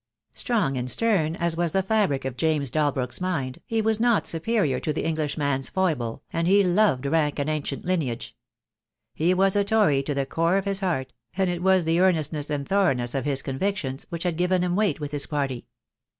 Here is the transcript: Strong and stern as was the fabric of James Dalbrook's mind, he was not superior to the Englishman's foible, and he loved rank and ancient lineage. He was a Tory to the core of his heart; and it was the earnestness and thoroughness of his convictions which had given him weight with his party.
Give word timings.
Strong 0.33 0.77
and 0.77 0.89
stern 0.89 1.35
as 1.35 1.55
was 1.55 1.73
the 1.73 1.83
fabric 1.83 2.25
of 2.25 2.35
James 2.35 2.71
Dalbrook's 2.71 3.21
mind, 3.21 3.61
he 3.67 3.83
was 3.83 3.99
not 3.99 4.25
superior 4.25 4.79
to 4.79 4.91
the 4.91 5.03
Englishman's 5.03 5.69
foible, 5.69 6.23
and 6.33 6.47
he 6.47 6.63
loved 6.63 7.05
rank 7.05 7.37
and 7.37 7.47
ancient 7.47 7.85
lineage. 7.85 8.35
He 9.13 9.35
was 9.35 9.55
a 9.55 9.63
Tory 9.63 10.01
to 10.01 10.15
the 10.15 10.25
core 10.25 10.57
of 10.57 10.65
his 10.65 10.79
heart; 10.79 11.13
and 11.37 11.51
it 11.51 11.61
was 11.61 11.85
the 11.85 11.99
earnestness 11.99 12.49
and 12.49 12.67
thoroughness 12.67 13.13
of 13.13 13.25
his 13.25 13.43
convictions 13.43 14.07
which 14.09 14.23
had 14.23 14.37
given 14.37 14.63
him 14.63 14.75
weight 14.75 14.99
with 14.99 15.11
his 15.11 15.27
party. 15.27 15.67